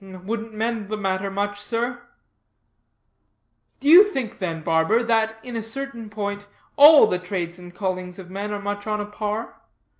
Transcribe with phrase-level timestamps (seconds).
[0.03, 2.01] "Wouldn't mend the matter much, sir."
[3.79, 8.17] "Do you think, then, barber, that, in a certain point, all the trades and callings
[8.17, 9.61] of men are much on a par?